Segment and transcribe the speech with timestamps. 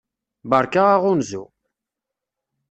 [0.49, 1.43] Beṛka aɣunzu!